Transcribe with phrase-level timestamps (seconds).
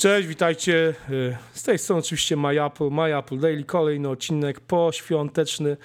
[0.00, 0.94] Cześć, witajcie.
[1.10, 5.76] Y, z tej strony oczywiście MyApple, MyApple Daily, kolejny odcinek poświąteczny.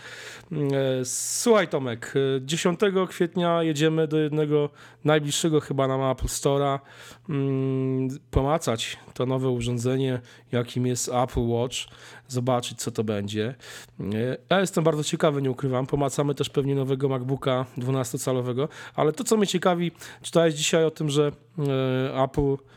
[0.52, 4.70] Y, słuchaj Tomek, 10 y, kwietnia jedziemy do jednego
[5.04, 6.80] najbliższego chyba nam Apple Store'a
[8.32, 10.22] pomacać to nowe urządzenie,
[10.52, 11.78] jakim jest Apple Watch,
[12.28, 13.56] zobaczyć co to będzie.
[14.50, 15.88] Ja jestem bardzo ciekawy, nie ukrywam.
[15.88, 19.92] Pomacamy też pewnie nowego MacBooka 12-calowego, ale to co mnie ciekawi,
[20.22, 21.32] czytałeś dzisiaj o tym, że
[22.24, 22.76] Apple E,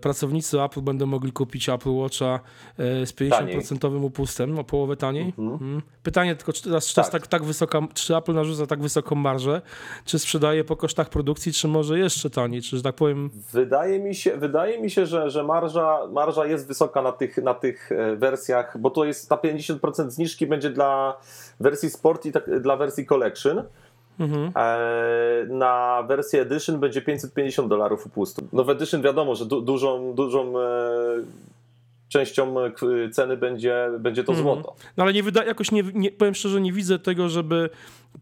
[0.00, 2.40] pracownicy Apple będą mogli kupić Apple Watcha
[2.78, 5.24] e, z 50% upustem, o połowę taniej.
[5.38, 5.52] Mhm.
[5.52, 5.82] mhm.
[6.02, 7.08] Pytanie tylko, czy teraz tak.
[7.08, 9.62] tak, tak wysoka, czy Apple narzuca tak wysoką marżę,
[10.04, 13.30] czy sprzedaje po kosztach produkcji, czy może jeszcze taniej, czy że tak powiem...
[13.52, 17.54] Wydaje mi się, wydaje mi się że, że marża, marża jest wysoka na tych, na
[17.54, 21.16] tych e, wersjach, bo to jest ta 50% zniżki będzie dla
[21.60, 23.62] wersji Sport i tak, dla wersji Collection.
[24.20, 24.52] Mhm.
[24.56, 28.42] E, na wersję Edition będzie 550 dolarów upustu.
[28.52, 30.62] No w Edition wiadomo, że du dużą, dużą e,
[32.08, 32.54] częścią
[33.12, 34.48] ceny będzie, będzie to mhm.
[34.48, 34.74] złoto.
[34.96, 37.70] No ale nie wyda, jakoś nie, nie, powiem szczerze, nie widzę tego, żeby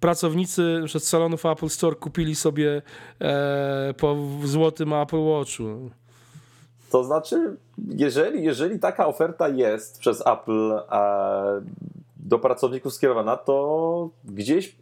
[0.00, 2.82] pracownicy z salonów Apple Store kupili sobie
[3.20, 5.90] e, po złotym Apple Watchu.
[6.90, 7.56] To znaczy,
[7.88, 11.62] jeżeli, jeżeli taka oferta jest przez Apple e,
[12.16, 14.76] do pracowników skierowana, to gdzieś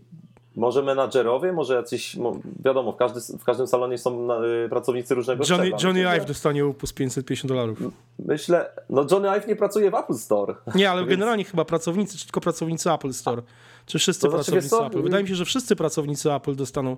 [0.58, 2.16] może menadżerowie, może jacyś,
[2.64, 5.88] wiadomo, w, każdy, w każdym salonie są y, pracownicy różnego Johnny, szczebla.
[5.88, 7.78] Johnny Ive dostanie upust 550 dolarów.
[8.18, 10.54] Myślę, no Johnny Ive nie pracuje w Apple Store.
[10.74, 11.10] Nie, ale więc...
[11.10, 13.42] generalnie chyba pracownicy, czy tylko pracownicy Apple Store.
[13.86, 15.02] Czy wszyscy to znaczy, pracownicy Apple?
[15.02, 16.96] Wydaje mi się, że wszyscy pracownicy Apple dostaną,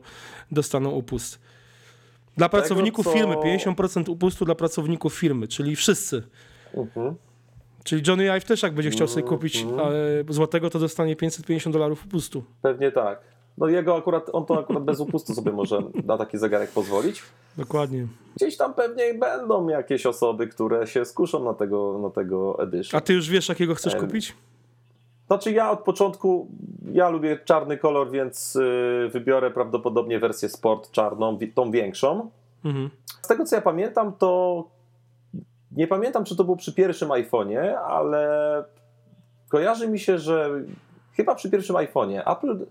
[0.51, 1.41] dostaną upust.
[2.37, 3.37] Dla pracowników Tego, co...
[3.37, 6.23] firmy, 50% upustu dla pracowników firmy, czyli wszyscy.
[6.75, 7.15] Mhm.
[7.85, 9.79] Czyli Johnny Ive też jak będzie chciał sobie kupić mhm.
[9.79, 10.33] -huh.
[10.33, 12.45] złotego, to dostanie 550 dolarów upustu.
[12.63, 13.30] Pewnie tak.
[13.61, 17.23] No jego akurat, on to akurat bez upustu sobie może na taki zegarek pozwolić.
[17.57, 18.07] Dokładnie.
[18.37, 22.99] Gdzieś tam pewnie będą jakieś osoby, które się skuszą na tego, na tego edition.
[22.99, 24.37] A ty już wiesz, jakiego chcesz kupić?
[25.27, 26.49] Znaczy ja od początku,
[26.93, 32.31] ja lubię czarny kolor, więc y, wybiorę prawdopodobnie wersję Sport czarną, tą większą.
[32.65, 32.91] Mhm.
[33.23, 34.65] Z tego co ja pamiętam, to
[35.73, 38.65] nie pamiętam, czy to było przy pierwszym iPhone'ie, ale
[39.49, 40.51] kojarzy mi się, że
[41.13, 42.67] chyba przy pierwszym iPhone'ie Apple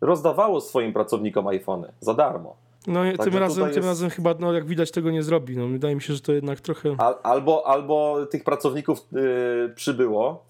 [0.00, 2.56] rozdawało swoim pracownikom iPhony za darmo.
[2.86, 3.74] No tym razem, jest...
[3.74, 5.56] tym razem chyba, no, jak widać, tego nie zrobi.
[5.56, 6.96] No, wydaje mi się, że to jednak trochę...
[7.22, 10.44] albo, albo tych pracowników yy, przybyło,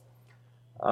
[0.83, 0.87] yy,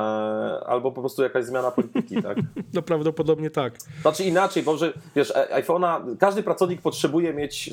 [0.66, 2.38] albo po prostu jakaś zmiana polityki, tak?
[2.74, 3.78] no prawdopodobnie tak.
[4.02, 7.70] Znaczy inaczej, bo że, wiesz, e, iPhone'a, każdy pracownik potrzebuje mieć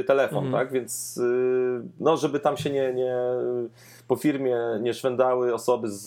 [0.00, 0.64] y, telefon, mhm.
[0.64, 0.72] tak?
[0.72, 3.14] Więc y, no, żeby tam się nie, nie
[4.08, 6.04] po firmie nie szwędały osoby z,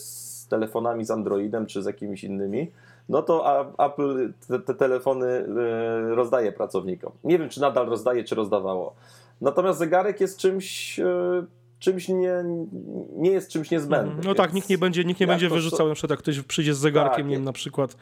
[0.00, 2.70] z telefonami z Androidem czy z jakimiś innymi,
[3.08, 7.12] no to Apple te, te, telefony e, rozdaje pracownikom.
[7.24, 8.94] Nie wiem, czy nadal rozdaje, czy rozdawało.
[9.40, 11.44] Natomiast zegarek jest czymś e,
[11.78, 12.44] czymś nie,
[13.16, 14.20] nie jest czymś niezbędnym.
[14.24, 16.78] No tak, nikt nie będzie, nikt nie będzie wyrzucał, na przykład jak ktoś przyjdzie z
[16.78, 17.96] zegarkiem, tak, nie wiem, na przykład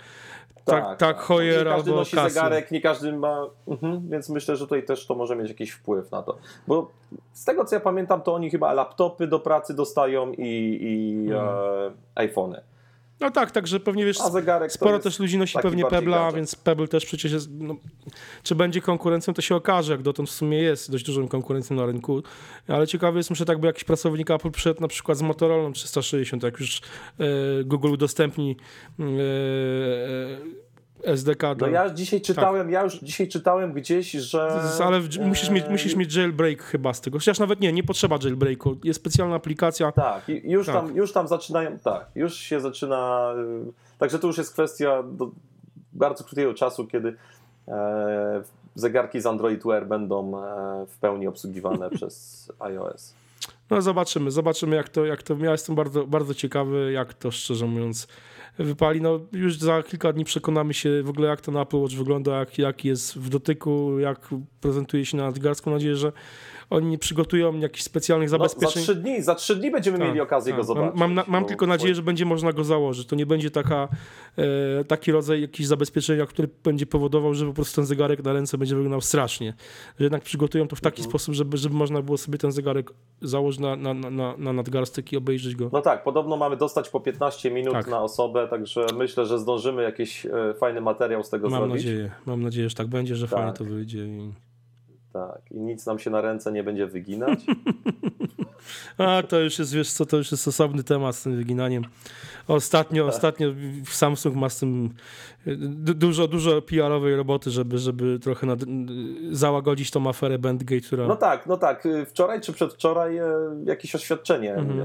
[0.65, 2.35] tak, tak, tak Hoyer Nie każdy albo nosi kasy.
[2.35, 6.11] zegarek, nie każdy ma, mhm, więc myślę, że tutaj też to może mieć jakiś wpływ
[6.11, 6.39] na to.
[6.67, 6.91] Bo
[7.33, 11.49] z tego, co ja pamiętam, to oni chyba laptopy do pracy dostają i, i hmm.
[11.49, 12.61] e, iPhony.
[13.23, 14.19] No tak, także pewnie wiesz,
[14.69, 17.77] sporo też ludzi nosi pewnie Pebla, więc Pebble też przecież jest, no,
[18.43, 21.87] czy będzie konkurencją, to się okaże, jak dotąd w sumie jest dość dużą konkurencją na
[21.87, 22.23] rynku,
[22.69, 26.43] ale ciekawy jestem, że tak by jakiś pracownik Apple przyszedł na przykład z Motorola 360,
[26.43, 27.25] jak już e,
[27.65, 28.57] Google udostępni
[29.01, 30.63] e, e
[31.05, 31.43] SDK.
[31.61, 32.27] No ja dzisiaj tak.
[32.27, 32.73] czytałem, tak.
[32.73, 34.61] ja już dzisiaj czytałem gdzieś, że...
[34.85, 37.19] Ale w, musisz, mieć, musisz mieć jailbreak chyba z tego.
[37.19, 38.77] Chociaż nawet nie, nie potrzeba jailbreaku.
[38.85, 39.93] Jest specjalna aplikacja.
[39.93, 40.75] Tak, już, tak.
[40.75, 43.33] Tam, już tam zaczynają, tak, już się zaczyna...
[43.69, 45.31] Y, także to już jest kwestia do
[45.93, 47.17] bardzo krótkiego czasu, kiedy
[47.69, 48.43] e,
[48.75, 53.15] zegarki z Android Wear będą e, w pełni obsługiwane przez iOS.
[53.71, 55.37] No zobaczymy, zobaczymy jak to, jak to...
[55.37, 58.09] Ja jestem bardzo, bardzo ciekawy, jak to szczerze mówiąc
[58.59, 59.01] wypali.
[59.01, 62.39] No już za kilka dni przekonamy się w ogóle jak to na Apple Watch wygląda,
[62.39, 64.29] jak, jak jest w dotyku, jak
[64.61, 65.71] prezentuje się na nadgarsku.
[65.71, 66.13] Mam nadzieję, że
[66.73, 68.73] oni nie przygotują jakichś specjalnych zabezpieczeń.
[68.75, 70.61] No, za, trzy dni, za trzy dni będziemy tak, mieli okazję tak.
[70.61, 71.01] go zobaczyć.
[71.01, 73.07] Mam, mam, mam tylko nadzieję, że będzie można go założyć.
[73.07, 73.89] To nie będzie taka,
[74.39, 78.59] e, taki rodzaj jakichś zabezpieczenia, który będzie powodował, że po prostu ten zegarek na ręce
[78.59, 79.55] będzie wyglądał strasznie.
[79.99, 81.11] Że jednak przygotują to w taki mhm.
[81.11, 82.91] sposób, żeby, żeby można było sobie ten zegarek
[83.23, 85.71] założyć na, na, na, na nadgarstek i obejrzeć go.
[85.73, 87.87] No tak, podobno mamy dostać po 15 minut tak.
[87.87, 91.85] na osobę, także myślę, że zdążymy jakiś e, fajny materiał z tego mam zrobić.
[91.85, 93.39] Mam nadzieję, mam nadzieję, że tak będzie, że tak.
[93.39, 94.07] fajnie to wyjdzie.
[94.07, 94.33] I...
[95.13, 97.39] Tak, i nic nam się na ręce nie będzie wyginać.
[98.99, 101.85] A, to już jest, wiesz co, to już jest osobny temat z tym wyginaniem.
[102.49, 103.15] Ostatnio, Tak.
[103.15, 103.49] ostatnio
[103.85, 104.95] Samsung ma z tym
[105.57, 108.59] du- dużo, dużo PR-owej roboty, żeby, żeby trochę nad,
[109.31, 111.07] załagodzić tą aferę Bandgate, która...
[111.07, 111.87] No tak, no tak.
[111.87, 113.27] y, Wczoraj czy przedwczoraj e,
[113.65, 114.81] jakieś oświadczenie Mhm.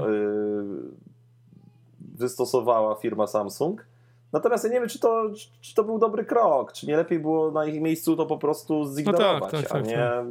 [2.18, 3.86] Wystosowała firma Samsung.
[4.32, 5.30] Natomiast ja nie wiem, czy to,
[5.60, 8.94] czy to był dobry krok, czy nie lepiej było na ich miejscu to po prostu
[8.94, 9.94] zignorować, tak, tak, a tak, nie...
[9.94, 10.26] tak.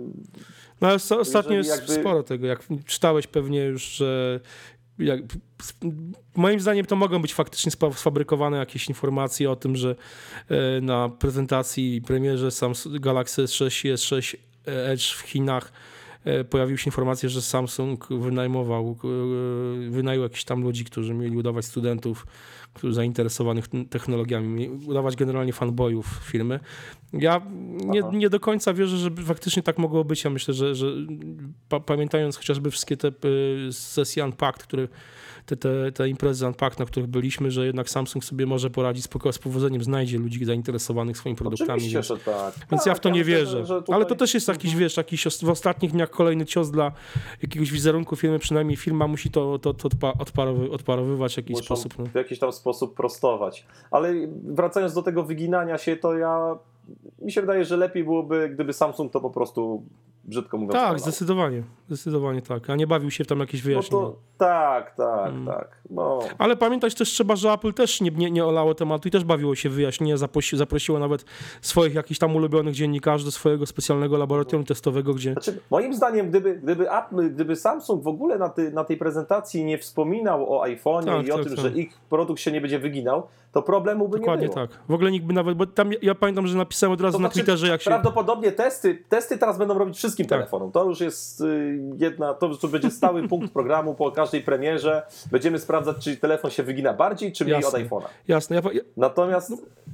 [0.82, 4.40] No ale ostatnio jest jakby- sporo tego, jak czytałeś pewnie już, że
[5.00, 5.20] jak,
[6.36, 9.96] moim zdaniem to mogą być faktycznie sfabrykowane jakieś informacje o tym, że
[10.50, 15.72] e, na prezentacji i premierze Samsung Galaxy S6 i S6 Edge w Chinach
[16.50, 22.26] pojawiły się informacje, że Samsung wynajmował, e, wynajął jakichś tam ludzi, którzy mieli udawać studentów,
[22.90, 26.60] zainteresowanych technologiami, udawać generalnie fanboyów firmy.
[27.14, 27.42] Ja
[27.86, 30.24] nie, nie do końca wierzę, że faktycznie tak mogło być.
[30.24, 30.88] Ja myślę, że, że
[31.70, 34.88] pa, pamiętając chociażby wszystkie te y, sesje Unpacked, które,
[35.46, 39.32] te, te, te imprezy Unpacked, na których byliśmy, że jednak Samsung sobie może poradzić spoko-
[39.34, 41.72] z powodzeniem, znajdzie ludzi zainteresowanych swoimi produktami.
[41.72, 42.56] Oczywiście, Więc, że tak.
[42.72, 43.64] więc tak, ja w to nie myślę, wierzę.
[43.64, 46.92] tutaj- Ale to też jest jakiś, wiesz, jakiś w ostatnich dniach kolejny cios dla
[47.42, 51.66] jakiegoś wizerunku firmy, przynajmniej firma musi to, to, to odpa- odparowy, odparowywać w jakiś muszą
[51.66, 51.98] sposób.
[52.00, 52.06] No.
[52.06, 53.66] w jakiś tam sposób prostować.
[53.92, 56.58] Ale wracając do tego wyginania się, to ja
[57.22, 59.84] mi się wydaje, że lepiej byłoby, gdyby Samsung to po prostu
[60.28, 61.64] brzydko mówiąc Tak, zdecydowanie.
[61.88, 62.70] Zdecydowanie tak.
[62.70, 64.04] A nie bawił się w tam jakieś No wyjaśnienia.
[64.06, 65.46] to tak, tak, Mm.
[65.46, 65.82] tak.
[65.90, 69.24] No, Ale pamiętać też trzeba, że Apple też nie, nie, nie olało tematu i też
[69.24, 71.26] bawiło się w wyjaśnienia, zaprosi, zaprosiło nawet
[71.62, 75.32] swoich jakichś tam ulubionych dziennikarzy do swojego specjalnego laboratorium testowego, gdzie...
[75.32, 79.66] Znaczy, moim zdaniem, gdyby, gdyby, Apple, gdyby Samsung w ogóle na, ty, na tej prezentacji
[79.66, 81.66] nie wspominał o iPhone'ie Tak, i o tak, tym, tak.
[81.66, 83.28] że ich produkt się nie będzie wyginał,
[83.58, 84.68] to problemu by Dokładnie nie było.
[84.68, 84.80] tak.
[84.90, 87.28] W ogóle nikt by nawet, bo tam ja pamiętam, że napisałem od razu To na
[87.28, 87.90] znaczy, Twitterze, jak się...
[87.90, 90.40] Prawdopodobnie testy, testy teraz będą robić wszystkim Tak.
[90.40, 90.72] telefonom.
[90.72, 95.02] To już jest y, jedna, to, to będzie stały punkt programu po każdej premierze.
[95.32, 97.80] Będziemy sprawdzać, czy telefon się wygina bardziej, czy mniej Jasne.
[97.80, 98.06] od iPhone'a.
[98.28, 99.52] Jasne, ja, ja, Natomiast,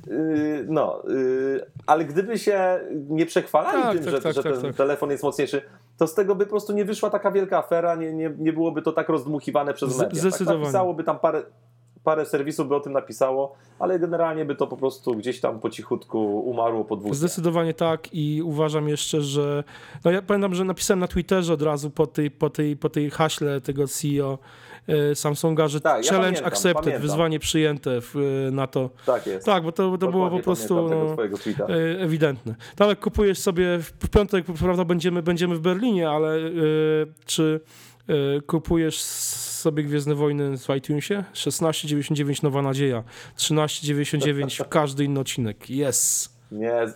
[0.08, 4.54] y, no, y, ale gdyby się nie przechwalali Tak, tym, tak, że, tak, że tak,
[4.54, 4.76] ten tak.
[4.76, 5.62] telefon jest mocniejszy,
[5.98, 8.82] to z tego by po prostu nie wyszła taka wielka afera, nie, nie, nie byłoby
[8.82, 10.20] to tak rozdmuchiwane przez media.
[10.22, 10.58] zdecydowanie.
[10.58, 11.44] Tak napisałoby tam parę,
[12.04, 15.70] parę serwisów by o tym napisało, ale generalnie by to po prostu gdzieś tam po
[15.70, 17.16] cichutku umarło po dwóch.
[17.16, 19.64] Zdecydowanie tak i uważam jeszcze, że.
[20.06, 23.10] No ja pamiętam, że napisałem na Twitterze od razu po tej, po tej, po tej
[23.10, 24.38] haśle tego CEO
[24.88, 27.02] e, Samsunga, że Tak, ja challenge pamiętam, accepted, pamiętam.
[27.02, 28.16] wyzwanie przyjęte w,
[28.48, 28.90] e, na to.
[29.06, 29.46] Tak jest.
[29.46, 31.16] Tak, bo to, to było po prostu no,
[31.70, 32.56] e, ewidentne.
[32.80, 36.38] Ale kupujesz sobie w piątek, prawda, będziemy, będziemy w Berlinie, ale
[37.26, 37.60] czy
[38.48, 41.24] kupujesz sobie Gwiezdne Wojny w iTunesie?
[41.34, 43.04] 16,99 Nowa Nadzieja,
[43.38, 45.58] 13,99 w każdy inny odcinek.
[45.70, 46.30] Yes!
[46.52, 46.88] Nie,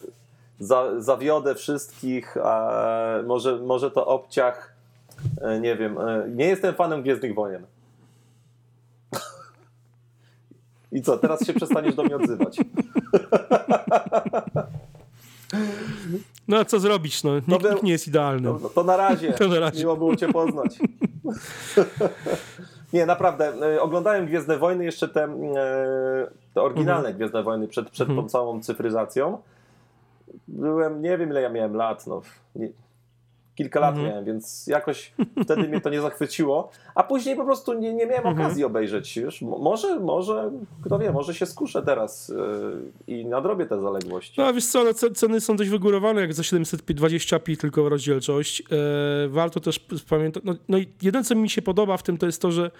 [0.59, 2.71] za, zawiodę wszystkich, a
[3.27, 4.75] może, może to obciach,
[5.41, 7.65] e, nie wiem, e, nie jestem fanem Gwiezdnych Wojen.
[10.91, 12.57] I co, teraz się przestaniesz do mnie odzywać.
[16.47, 17.35] No a co zrobić, no?
[17.35, 18.53] Nikt, był- nikt nie jest idealny.
[18.61, 19.33] No, to na razie.
[19.39, 19.79] To na razie.
[19.79, 20.77] Miło było Cię poznać.
[22.93, 23.53] Nie, naprawdę.
[23.75, 28.25] e, Oglądałem Gwiezdne Wojny, jeszcze te, e, te oryginalne Gwiezdne Wojny przed, przed Mhm.
[28.25, 29.37] tą całą cyfryzacją.
[30.47, 32.21] Byłem, nie wiem ile ja miałem lat, no,
[33.57, 34.09] kilka lat Mhm.
[34.09, 35.11] miałem, więc jakoś
[35.43, 36.69] wtedy mnie to nie zachwyciło.
[36.95, 38.45] A później po prostu nie, nie miałem Mhm.
[38.47, 39.19] okazji obejrzeć.
[39.41, 40.51] Mo- Może, może,
[40.85, 44.33] kto wie, może się skuszę teraz e, i nadrobię te zaległości.
[44.41, 48.61] No a wiesz co, ale ce- ceny są dość wygórowane, jak za 720p tylko rozdzielczość.
[48.61, 48.65] E,
[49.27, 52.41] warto też pamiętać, no, no i jeden co mi się podoba w tym to jest
[52.41, 52.71] to, że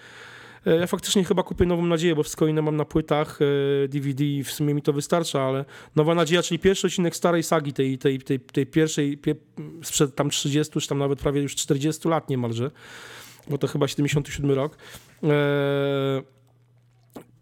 [0.66, 3.38] ja faktycznie chyba kupię Nową Nadzieję, bo wszystko inne mam na płytach
[3.84, 5.64] e, DVD i w sumie mi to wystarcza, ale
[5.96, 9.34] Nowa Nadzieja, czyli pierwszy odcinek starej sagi, tej, tej, tej, tej pierwszej, pie,
[9.82, 12.70] sprzed tam 30, czy tam nawet prawie już 40 lat niemalże,
[13.50, 14.76] bo to chyba 77 rok.
[15.22, 16.37] E,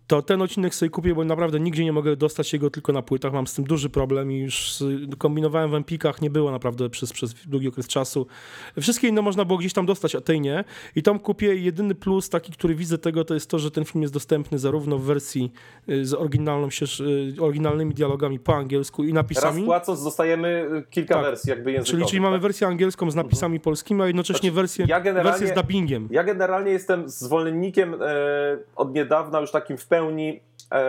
[0.07, 3.33] to ten odcinek sobie kupię, bo naprawdę nigdzie nie mogę dostać jego tylko na płytach.
[3.33, 4.85] Mam z tym duży problem i już
[5.19, 8.27] kombinowałem w Empikach, nie było naprawdę przez, przez długi okres czasu.
[8.81, 10.65] Wszystkie inne można było gdzieś tam dostać, a tej nie.
[10.97, 14.03] I tam kupię jedyny plus taki, który widzę tego, to jest to, że ten film
[14.03, 15.53] jest dostępny zarówno w wersji
[15.89, 16.69] y, z oryginalną,
[17.37, 19.65] y, oryginalnymi dialogami po angielsku i Raz napisami.
[19.65, 21.25] płacąc dostajemy kilka Tak.
[21.25, 22.01] wersji jakby językowych.
[22.01, 22.43] Czyli, czyli mamy tak?
[22.43, 26.09] wersję angielską z napisami polskimi, a jednocześnie wersję, ja wersję z dubbingiem.
[26.11, 27.99] Ja generalnie jestem zwolennikiem e,
[28.77, 30.41] od niedawna już takim w pełni
[30.73, 30.83] e,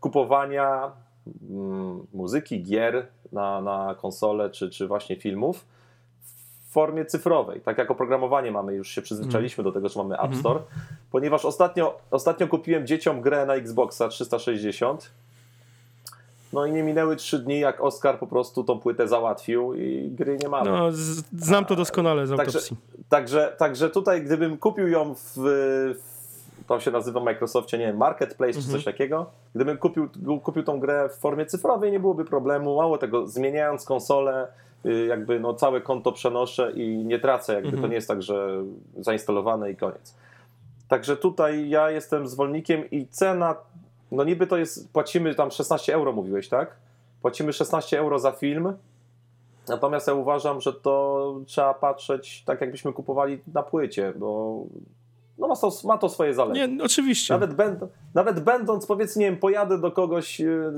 [0.00, 0.90] kupowania
[1.50, 5.64] mm, muzyki, gier na, na konsolę czy, czy właśnie filmów
[6.68, 7.60] w formie cyfrowej.
[7.60, 10.40] Tak jak oprogramowanie mamy, już się przyzwyczailiśmy do tego, że mamy App Mhm.
[10.40, 10.60] Store.
[11.10, 15.10] Ponieważ ostatnio, ostatnio kupiłem dzieciom grę na Xboxa 360
[16.52, 20.38] No i nie minęły trzy dni, jak Oscar po prostu tą płytę załatwił i gry
[20.42, 20.70] nie mamy.
[20.70, 20.88] No,
[21.38, 22.76] znam to doskonale z Także, autopsji.
[23.08, 25.32] także, także tutaj, gdybym kupił ją w,
[26.00, 26.09] w
[26.70, 30.08] to się nazywa w Microsoftie, nie wiem, Marketplace czy coś takiego, gdybym kupił,
[30.42, 32.76] kupił tą grę w formie cyfrowej, nie byłoby problemu.
[32.76, 34.48] Mało tego, zmieniając konsolę,
[34.86, 38.64] y, jakby no, całe konto przenoszę i nie tracę, jakby to nie jest tak, że
[38.98, 40.14] zainstalowane i koniec.
[40.88, 43.56] Także tutaj ja jestem zwolennikiem i cena,
[44.12, 46.76] no niby to jest, płacimy tam 16 euro, mówiłeś, tak?
[47.22, 48.72] Płacimy 16 euro za film,
[49.68, 54.60] natomiast ja uważam, że to trzeba patrzeć tak, jakbyśmy kupowali na płycie, bo
[55.40, 56.68] no ma, to, ma to swoje zalety.
[56.68, 57.34] Nie, oczywiście.
[57.34, 57.80] Nawet, będ,
[58.14, 60.72] nawet będąc, powiedzmy, nie wiem, pojadę do kogoś yy,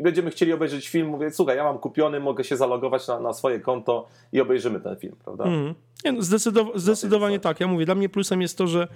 [0.00, 3.32] i będziemy chcieli obejrzeć film, mówię, słuchaj, ja mam kupiony, mogę się zalogować na, na
[3.32, 5.44] swoje konto i obejrzymy ten film, prawda?
[5.44, 5.74] Mhm.
[6.04, 7.60] Nie, no, zdecydow- zdecydowanie tak.
[7.60, 8.88] Ja mówię, dla mnie plusem jest to, że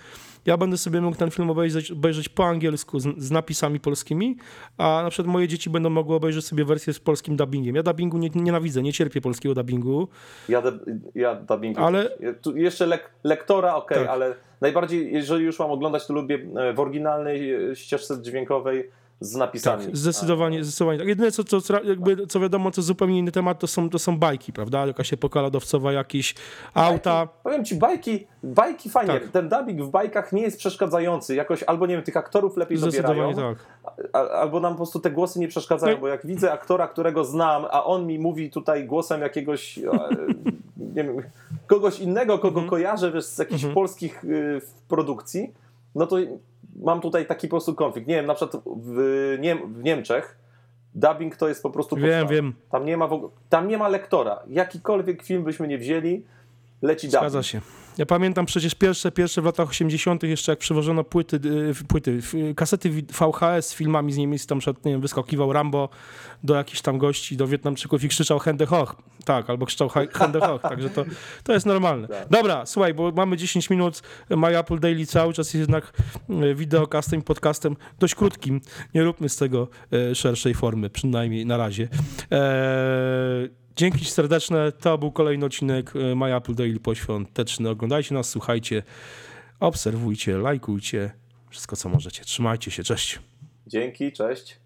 [0.47, 4.37] ja będę sobie mógł ten film obejrzeć, obejrzeć po angielsku z, z napisami polskimi,
[4.79, 7.77] a na przykład moje dzieci będą mogły obejrzeć sobie wersję z polskim dubbingiem.
[7.77, 10.09] Ja dubbingu nie, nienawidzę, nie cierpię polskiego dubbingu.
[10.49, 10.73] Ja, de,
[11.15, 11.81] ja dubbingu.
[11.81, 12.11] Ale-
[12.43, 14.09] Tu jeszcze lek, lektora, okej, Tak.
[14.09, 18.91] ale najbardziej, jeżeli już mam oglądać, to lubię e, w oryginalnej e, ścieżce dźwiękowej
[19.21, 19.85] z napisami.
[19.87, 21.09] Tak, zdecydowanie, zdecydowanie tak.
[21.09, 24.19] Jedyne, co, co, co jakby, co wiadomo, to zupełnie inny temat, to są, to są
[24.19, 24.87] bajki, prawda?
[24.87, 26.35] Jakaś epoka lodowcowa, jakieś
[26.75, 27.15] auta.
[27.27, 29.13] Bajki, powiem ci, bajki, bajki fajnie.
[29.13, 29.29] Tak.
[29.29, 31.35] Ten dubbing w bajkach nie jest przeszkadzający.
[31.35, 33.35] Jakoś albo nie wiem, tych aktorów lepiej dobierają.
[33.35, 33.59] Tak.
[34.13, 36.01] A- albo nam po prostu te głosy nie przeszkadzają, No.
[36.01, 39.83] bo jak widzę aktora, którego znam, a on mi mówi tutaj głosem jakiegoś, e,
[40.77, 41.17] nie wiem,
[41.67, 42.71] kogoś innego, kogo Mhm.
[42.71, 45.53] kojarzę wiesz, z jakichś polskich y, produkcji,
[45.95, 46.17] no to
[46.85, 48.09] mam tutaj taki po prostu konflikt.
[48.09, 50.39] Nie wiem, na przykład w, Niem w Niemczech
[50.95, 52.31] dubbing to jest po prostu Wiem, podstawa.
[52.33, 52.55] wiem.
[52.71, 54.43] Tam nie ma w ogóle, tam nie ma lektora.
[54.49, 56.25] Jakikolwiek film byśmy nie wzięli,
[56.85, 57.21] leci dubbing.
[57.23, 57.61] Zgadza się.
[57.99, 61.41] Ja pamiętam przecież pierwsze, pierwsze w latach 80., jeszcze jak przywożono płyty,
[61.81, 62.21] y, płyty
[62.57, 65.89] kasety VHS z filmami z Niemiec, tam przed, nie wiem, wyskakiwał Rambo
[66.45, 68.97] do jakichś tam gości, do Wietnamczyków i krzyczał Hände hoch.
[69.25, 71.05] Tak, albo krzyczał "Hei- Hände hoch, także to,
[71.45, 72.09] to jest normalne.
[72.09, 72.29] Tak.
[72.29, 75.93] Dobra, słuchaj, bo mamy 10 minut, My Apple Daily cały czas jest jednak
[76.31, 78.61] y, wideokastem i podcastem dość krótkim.
[78.95, 79.69] Nie róbmy z tego
[80.11, 81.89] y, szerszej formy, przynajmniej na razie.
[82.31, 84.73] Eee, Dzięki serdeczne.
[84.73, 87.69] To był kolejny odcinek e, My Apple Daily poświąteczny.
[87.69, 88.83] Oglądajcie nas, słuchajcie,
[89.61, 91.11] obserwujcie, lajkujcie.
[91.51, 92.25] Wszystko, co możecie.
[92.25, 92.83] Trzymajcie się.
[92.83, 93.19] Cześć.
[93.67, 94.64] Dzięki, cześć.